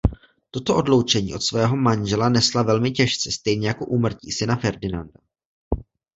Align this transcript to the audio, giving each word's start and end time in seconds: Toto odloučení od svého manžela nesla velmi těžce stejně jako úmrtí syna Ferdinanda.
Toto 0.51 0.75
odloučení 0.75 1.33
od 1.35 1.43
svého 1.43 1.77
manžela 1.77 2.29
nesla 2.29 2.63
velmi 2.63 2.91
těžce 2.91 3.31
stejně 3.31 3.67
jako 3.67 3.85
úmrtí 3.85 4.31
syna 4.31 4.55
Ferdinanda. 4.55 5.19